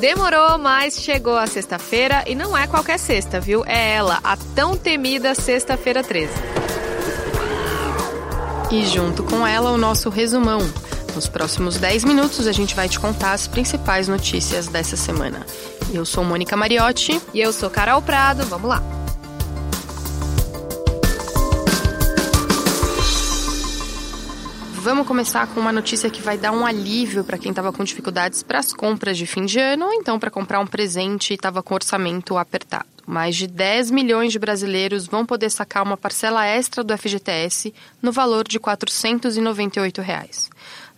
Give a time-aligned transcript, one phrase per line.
[0.00, 3.64] Demorou, mas chegou a sexta-feira e não é qualquer sexta, viu?
[3.66, 6.32] É ela, a tão temida Sexta-feira 13.
[8.70, 10.60] E junto com ela, o nosso resumão.
[11.14, 15.44] Nos próximos 10 minutos, a gente vai te contar as principais notícias dessa semana.
[15.92, 17.20] Eu sou Mônica Mariotti.
[17.34, 18.44] E eu sou Carol Prado.
[18.44, 18.97] Vamos lá.
[24.88, 28.42] Vamos começar com uma notícia que vai dar um alívio para quem estava com dificuldades
[28.42, 31.62] para as compras de fim de ano, ou então para comprar um presente e estava
[31.62, 32.86] com orçamento apertado.
[33.06, 38.10] Mais de 10 milhões de brasileiros vão poder sacar uma parcela extra do FGTS no
[38.10, 40.48] valor de 498 reais.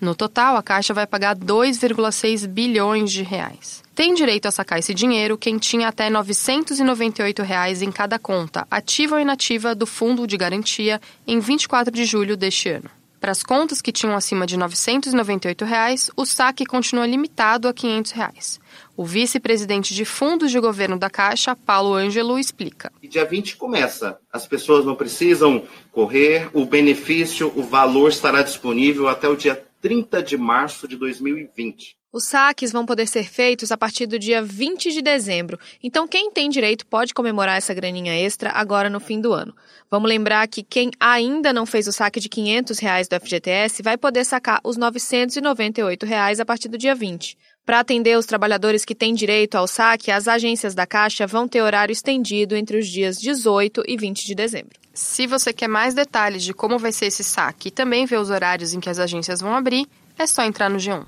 [0.00, 3.82] No total, a Caixa vai pagar 2,6 bilhões de reais.
[3.92, 9.16] Tem direito a sacar esse dinheiro quem tinha até 998 reais em cada conta, ativa
[9.16, 12.99] ou inativa, do Fundo de Garantia em 24 de julho deste ano.
[13.20, 18.12] Para as contas que tinham acima de 998 reais, o saque continua limitado a 500
[18.12, 18.60] reais.
[18.96, 22.90] O vice-presidente de fundos de governo da Caixa, Paulo Ângelo, explica.
[23.02, 24.18] Dia 20 começa.
[24.32, 30.22] As pessoas não precisam correr, o benefício, o valor estará disponível até o dia 30
[30.22, 31.99] de março de 2020.
[32.12, 36.28] Os saques vão poder ser feitos a partir do dia 20 de dezembro, então quem
[36.32, 39.54] tem direito pode comemorar essa graninha extra agora no fim do ano.
[39.88, 43.96] Vamos lembrar que quem ainda não fez o saque de 500 reais do FGTS vai
[43.96, 47.38] poder sacar os 998 reais a partir do dia 20.
[47.64, 51.62] Para atender os trabalhadores que têm direito ao saque, as agências da Caixa vão ter
[51.62, 54.80] horário estendido entre os dias 18 e 20 de dezembro.
[54.92, 58.30] Se você quer mais detalhes de como vai ser esse saque e também ver os
[58.30, 59.86] horários em que as agências vão abrir,
[60.18, 61.06] é só entrar no G1.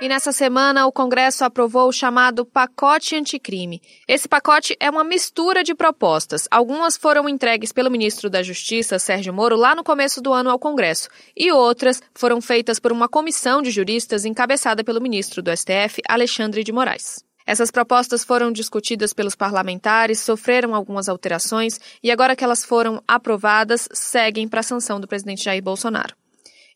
[0.00, 3.82] E nessa semana, o Congresso aprovou o chamado Pacote Anticrime.
[4.08, 6.48] Esse pacote é uma mistura de propostas.
[6.50, 10.58] Algumas foram entregues pelo ministro da Justiça, Sérgio Moro, lá no começo do ano ao
[10.58, 16.00] Congresso, e outras foram feitas por uma comissão de juristas encabeçada pelo ministro do STF,
[16.08, 17.22] Alexandre de Moraes.
[17.46, 23.86] Essas propostas foram discutidas pelos parlamentares, sofreram algumas alterações e agora que elas foram aprovadas,
[23.92, 26.19] seguem para a sanção do presidente Jair Bolsonaro.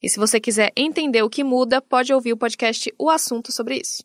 [0.04, 3.80] E se você quiser entender o que muda, pode ouvir o podcast O Assunto sobre
[3.80, 4.04] isso.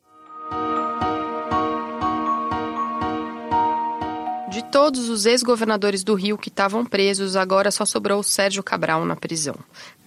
[4.50, 9.18] De todos os ex-governadores do Rio que estavam presos, agora só sobrou Sérgio Cabral na
[9.18, 9.56] prisão.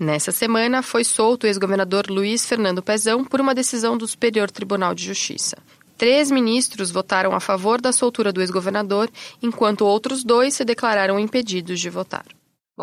[0.00, 4.94] Nessa semana, foi solto o ex-governador Luiz Fernando Pezão por uma decisão do Superior Tribunal
[4.94, 5.58] de Justiça.
[5.98, 9.10] Três ministros votaram a favor da soltura do ex-governador,
[9.42, 12.24] enquanto outros dois se declararam impedidos de votar.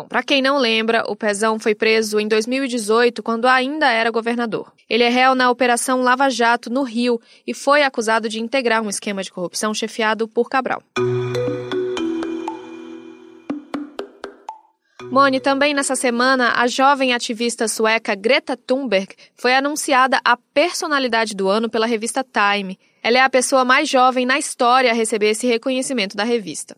[0.00, 4.72] Bom, para quem não lembra, o Pezão foi preso em 2018, quando ainda era governador.
[4.88, 8.88] Ele é réu na Operação Lava Jato, no Rio, e foi acusado de integrar um
[8.88, 10.82] esquema de corrupção chefiado por Cabral.
[15.10, 21.46] Mone, também nessa semana, a jovem ativista sueca Greta Thunberg foi anunciada a personalidade do
[21.46, 22.78] ano pela revista Time.
[23.02, 26.74] Ela é a pessoa mais jovem na história a receber esse reconhecimento da revista.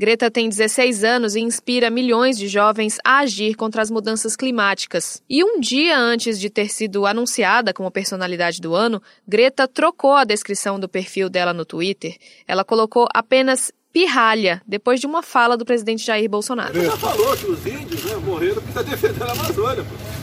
[0.00, 5.22] Greta tem 16 anos e inspira milhões de jovens a agir contra as mudanças climáticas.
[5.28, 10.24] E um dia antes de ter sido anunciada como personalidade do ano, Greta trocou a
[10.24, 12.16] descrição do perfil dela no Twitter.
[12.48, 16.82] Ela colocou apenas pirralha, depois de uma fala do presidente Jair Bolsonaro.
[16.82, 19.84] Já falou que os índios né, morreram porque está defendendo a Amazônia.
[19.84, 20.19] Pô.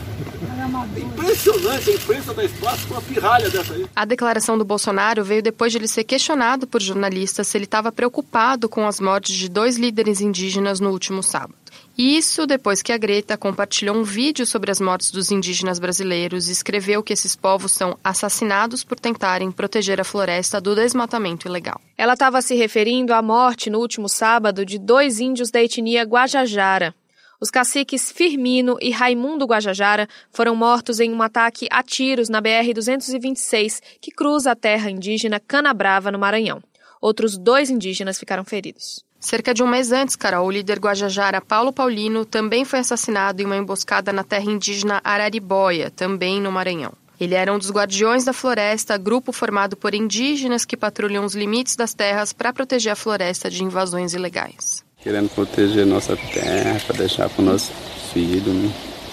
[0.96, 3.86] Impressionante, a imprensa dá espaço para uma pirralha dessa aí.
[3.96, 7.90] A declaração do Bolsonaro veio depois de ele ser questionado por jornalistas se ele estava
[7.90, 11.54] preocupado com as mortes de dois líderes indígenas no último sábado.
[11.96, 16.52] Isso depois que a Greta compartilhou um vídeo sobre as mortes dos indígenas brasileiros e
[16.52, 21.80] escreveu que esses povos são assassinados por tentarem proteger a floresta do desmatamento ilegal.
[21.96, 26.94] Ela estava se referindo à morte no último sábado de dois índios da etnia Guajajara,
[27.40, 33.80] os caciques Firmino e Raimundo Guajajara foram mortos em um ataque a tiros na BR-226,
[34.00, 36.60] que cruza a terra indígena Canabrava, no Maranhão.
[37.00, 39.04] Outros dois indígenas ficaram feridos.
[39.20, 43.44] Cerca de um mês antes, Carol, o líder Guajajara Paulo Paulino também foi assassinado em
[43.44, 46.92] uma emboscada na terra indígena Araribóia, também no Maranhão.
[47.20, 51.74] Ele era um dos guardiões da floresta, grupo formado por indígenas que patrulham os limites
[51.74, 57.28] das terras para proteger a floresta de invasões ilegais querendo proteger nossa terra, para deixar
[57.28, 57.72] para o nosso
[58.12, 58.52] filho.
[58.52, 58.70] Né?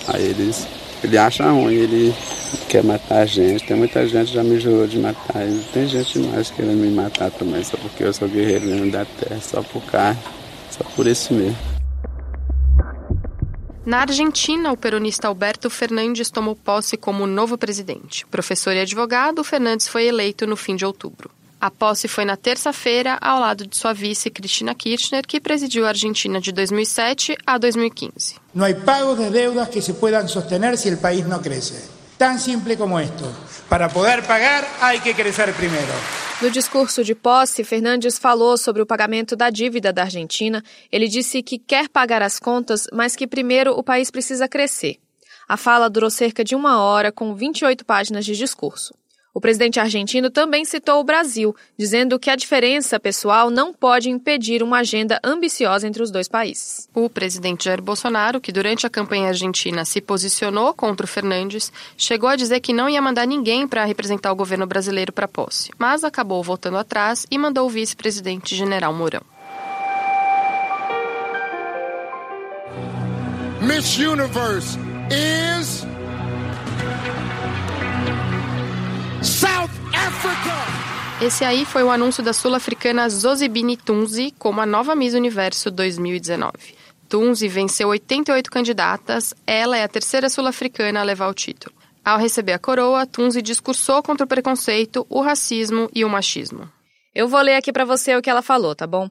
[0.08, 0.68] Aí eles,
[1.04, 2.14] ele acha ruim, ele
[2.70, 3.66] quer matar a gente.
[3.66, 5.48] Tem muita gente já me jurou de matar.
[5.48, 9.06] E tem gente mais querendo me matar também, só porque eu sou guerreiro mesmo da
[9.06, 10.20] terra, só por carne,
[10.72, 11.58] só por isso mesmo.
[13.86, 18.26] Na Argentina, o peronista Alberto Fernandes tomou posse como novo presidente.
[18.26, 21.30] Professor e advogado, Fernandes foi eleito no fim de outubro.
[21.66, 25.90] A posse foi na terça-feira, ao lado de sua vice, Cristina Kirchner, que presidiu a
[25.90, 28.36] Argentina de 2007 a 2015.
[28.54, 31.90] Não há pagos de deudas que se puedan sostener se o país não cresce.
[32.20, 33.26] Tan simple como esto.
[33.68, 35.92] Para poder pagar, hay que crecer primero.
[36.40, 40.64] No discurso de posse, Fernandes falou sobre o pagamento da dívida da Argentina.
[40.92, 44.98] Ele disse que quer pagar as contas, mas que primeiro o país precisa crescer.
[45.48, 48.94] A fala durou cerca de uma hora, com 28 páginas de discurso.
[49.36, 54.64] O presidente argentino também citou o Brasil, dizendo que a diferença pessoal não pode impedir
[54.64, 56.88] uma agenda ambiciosa entre os dois países.
[56.96, 62.30] O presidente Jair Bolsonaro, que durante a campanha argentina se posicionou contra o Fernandes, chegou
[62.30, 66.06] a dizer que não ia mandar ninguém para representar o governo brasileiro para posse, mas
[66.06, 69.22] acabou voltando atrás e mandou o vice-presidente General Mourão.
[73.60, 74.80] Miss Universe
[75.12, 75.75] is
[81.22, 86.52] Esse aí foi o anúncio da sul-africana Zozibini Tunzi como a nova Miss Universo 2019.
[87.08, 91.76] Tunzi venceu 88 candidatas, ela é a terceira sul-africana a levar o título.
[92.04, 96.70] Ao receber a coroa, Tunzi discursou contra o preconceito, o racismo e o machismo.
[97.14, 99.10] Eu vou ler aqui para você o que ela falou, tá bom?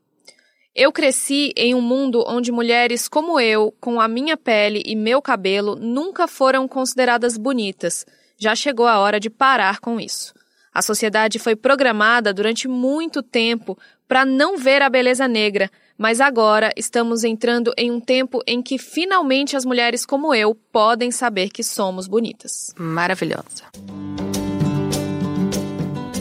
[0.74, 5.22] Eu cresci em um mundo onde mulheres como eu, com a minha pele e meu
[5.22, 8.04] cabelo, nunca foram consideradas bonitas
[8.36, 10.34] já chegou a hora de parar com isso.
[10.74, 13.78] A sociedade foi programada durante muito tempo
[14.08, 18.76] para não ver a beleza negra, mas agora estamos entrando em um tempo em que
[18.76, 22.74] finalmente as mulheres como eu podem saber que somos bonitas.
[22.76, 23.62] Maravilhosa.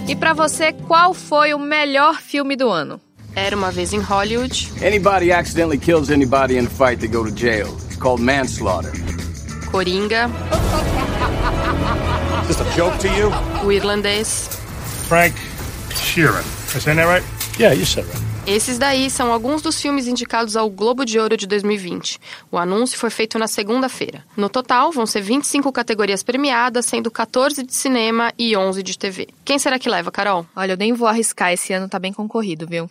[0.08, 3.02] E para você, qual foi o melhor filme do ano?
[3.36, 4.72] Era uma vez em Hollywood.
[4.86, 7.76] Anybody accidentally kills anybody in a fight, they go to jail.
[7.88, 8.92] It's called manslaughter.
[9.72, 10.30] Coringa.
[12.48, 13.32] Just a joke to you?
[13.66, 14.50] O irlandês.
[15.08, 15.36] Frank
[15.96, 16.44] Sheeran.
[16.76, 17.24] I saying that right?
[17.60, 18.34] Yeah, you said right.
[18.46, 22.20] Esses daí são alguns dos filmes indicados ao Globo de Ouro de 2020.
[22.52, 24.26] O anúncio foi feito na segunda-feira.
[24.36, 29.30] No total, vão ser 25 categorias premiadas, sendo 14 de cinema e 11 de TV.
[29.46, 30.46] Quem será que leva, Carol?
[30.54, 32.90] Olha, eu nem vou arriscar, esse ano tá bem concorrido, viu?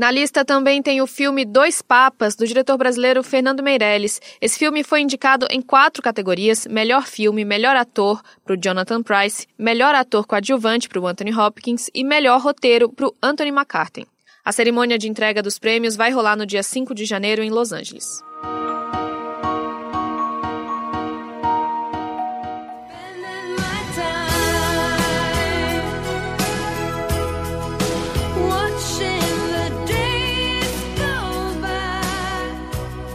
[0.00, 4.18] Na lista também tem o filme Dois Papas, do diretor brasileiro Fernando Meirelles.
[4.40, 9.46] Esse filme foi indicado em quatro categorias: melhor filme, melhor ator para o Jonathan Price,
[9.58, 14.06] melhor ator coadjuvante para o Anthony Hopkins e melhor roteiro para o Anthony McCarthy.
[14.42, 17.70] A cerimônia de entrega dos prêmios vai rolar no dia 5 de janeiro em Los
[17.70, 18.22] Angeles.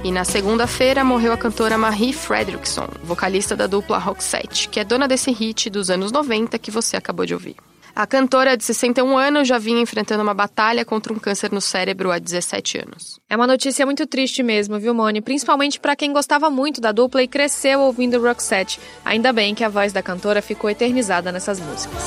[0.06, 5.08] E na segunda-feira morreu a cantora Marie Fredriksson, vocalista da dupla Roxette, que é dona
[5.08, 7.56] desse hit dos anos 90 que você acabou de ouvir.
[7.96, 12.12] A cantora de 61 anos já vinha enfrentando uma batalha contra um câncer no cérebro
[12.12, 13.20] há 17 anos.
[13.28, 15.22] É uma notícia muito triste mesmo, viu, Moni?
[15.22, 18.80] Principalmente para quem gostava muito da dupla e cresceu ouvindo Roxette.
[19.04, 22.04] Ainda bem que a voz da cantora ficou eternizada nessas músicas.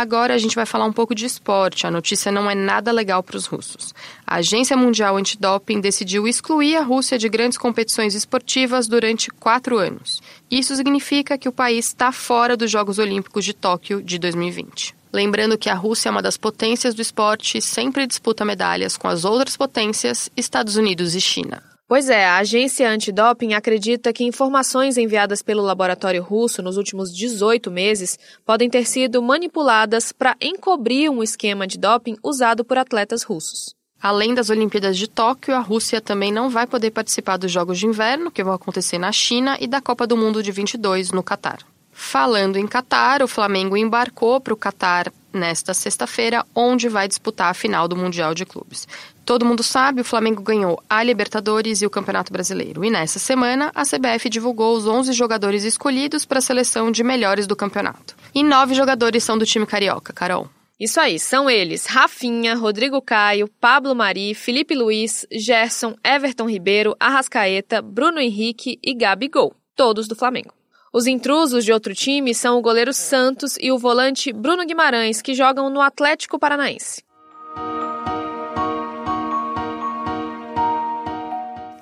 [0.00, 1.84] Agora a gente vai falar um pouco de esporte.
[1.84, 3.92] A notícia não é nada legal para os russos.
[4.24, 10.22] A Agência Mundial Antidoping decidiu excluir a Rússia de grandes competições esportivas durante quatro anos.
[10.48, 14.94] Isso significa que o país está fora dos Jogos Olímpicos de Tóquio de 2020.
[15.12, 19.08] Lembrando que a Rússia é uma das potências do esporte e sempre disputa medalhas com
[19.08, 21.60] as outras potências, Estados Unidos e China.
[21.88, 27.70] Pois é, a agência antidoping acredita que informações enviadas pelo laboratório russo nos últimos 18
[27.70, 33.74] meses podem ter sido manipuladas para encobrir um esquema de doping usado por atletas russos.
[34.02, 37.86] Além das Olimpíadas de Tóquio, a Rússia também não vai poder participar dos Jogos de
[37.86, 41.60] Inverno, que vão acontecer na China, e da Copa do Mundo de 22 no Catar.
[41.90, 47.54] Falando em Catar, o Flamengo embarcou para o Catar nesta sexta-feira, onde vai disputar a
[47.54, 48.86] final do Mundial de Clubes.
[49.24, 52.84] Todo mundo sabe, o Flamengo ganhou a Libertadores e o Campeonato Brasileiro.
[52.84, 57.46] E nessa semana, a CBF divulgou os 11 jogadores escolhidos para a seleção de melhores
[57.46, 58.16] do campeonato.
[58.34, 60.50] E nove jogadores são do time carioca, Carol.
[60.78, 67.82] Isso aí, são eles: Rafinha, Rodrigo Caio, Pablo Mari, Felipe Luiz, Gerson, Everton Ribeiro, Arrascaeta,
[67.82, 70.57] Bruno Henrique e Gabigol, todos do Flamengo.
[70.98, 75.32] Os intrusos de outro time são o goleiro Santos e o volante Bruno Guimarães, que
[75.32, 77.04] jogam no Atlético Paranaense.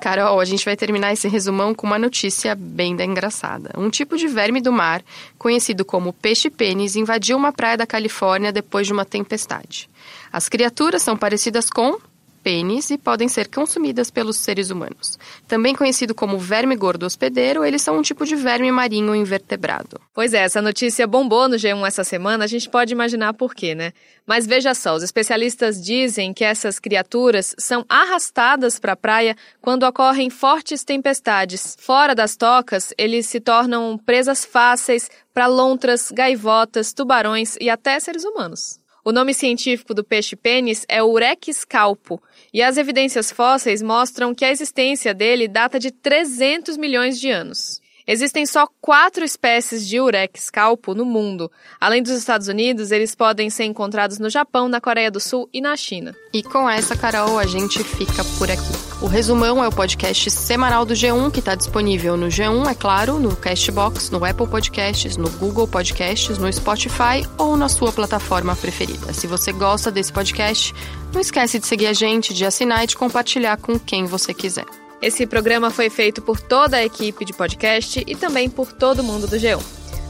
[0.02, 3.70] Carol, a gente vai terminar esse resumão com uma notícia bem da engraçada.
[3.78, 5.02] Um tipo de verme do mar,
[5.38, 9.88] conhecido como peixe-pênis, invadiu uma praia da Califórnia depois de uma tempestade.
[10.30, 11.98] As criaturas são parecidas com
[12.46, 15.18] pênis e podem ser consumidas pelos seres humanos.
[15.48, 20.00] Também conhecido como verme gordo hospedeiro, eles são um tipo de verme marinho invertebrado.
[20.14, 23.74] Pois é, essa notícia bombou no G1 essa semana, a gente pode imaginar por quê,
[23.74, 23.92] né?
[24.24, 29.82] Mas veja só, os especialistas dizem que essas criaturas são arrastadas para a praia quando
[29.82, 31.76] ocorrem fortes tempestades.
[31.80, 38.24] Fora das tocas, eles se tornam presas fáceis para lontras, gaivotas, tubarões e até seres
[38.24, 38.85] humanos.
[39.06, 42.20] O nome científico do peixe-pênis é Urex calpo,
[42.52, 47.80] e as evidências fósseis mostram que a existência dele data de 300 milhões de anos.
[48.08, 51.50] Existem só quatro espécies de Urex calpo no mundo.
[51.80, 55.60] Além dos Estados Unidos, eles podem ser encontrados no Japão, na Coreia do Sul e
[55.60, 56.14] na China.
[56.32, 58.62] E com essa, Carol, a gente fica por aqui.
[59.02, 63.18] O Resumão é o podcast semanal do G1, que está disponível no G1, é claro,
[63.18, 69.12] no Castbox, no Apple Podcasts, no Google Podcasts, no Spotify ou na sua plataforma preferida.
[69.12, 70.72] Se você gosta desse podcast,
[71.12, 74.85] não esquece de seguir a gente, de assinar e de compartilhar com quem você quiser.
[75.00, 79.26] Esse programa foi feito por toda a equipe de podcast e também por todo mundo
[79.26, 79.62] do G1.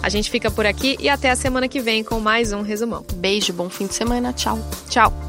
[0.02, 3.04] A gente fica por aqui e até a semana que vem com mais um resumão.
[3.14, 4.58] Beijo, bom fim de semana, tchau.
[4.88, 5.25] Tchau.